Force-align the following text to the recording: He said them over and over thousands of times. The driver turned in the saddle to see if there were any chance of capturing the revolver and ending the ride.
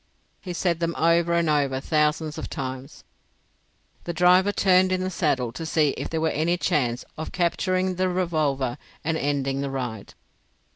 He 0.41 0.53
said 0.53 0.79
them 0.79 0.95
over 0.95 1.31
and 1.33 1.47
over 1.47 1.79
thousands 1.79 2.39
of 2.39 2.49
times. 2.49 3.03
The 4.05 4.15
driver 4.15 4.51
turned 4.51 4.91
in 4.91 5.01
the 5.01 5.11
saddle 5.11 5.51
to 5.51 5.63
see 5.63 5.89
if 5.89 6.09
there 6.09 6.19
were 6.19 6.29
any 6.29 6.57
chance 6.57 7.05
of 7.19 7.31
capturing 7.31 7.97
the 7.97 8.09
revolver 8.09 8.79
and 9.03 9.15
ending 9.15 9.61
the 9.61 9.69
ride. 9.69 10.15